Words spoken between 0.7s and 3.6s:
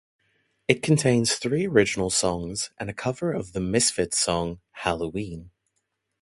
contains three original songs and a cover of the